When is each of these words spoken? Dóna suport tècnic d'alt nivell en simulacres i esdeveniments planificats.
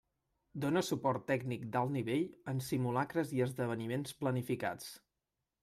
Dóna 0.61 0.81
suport 0.87 1.27
tècnic 1.31 1.67
d'alt 1.75 1.93
nivell 1.97 2.25
en 2.55 2.63
simulacres 2.69 3.37
i 3.39 3.45
esdeveniments 3.49 4.19
planificats. 4.25 4.93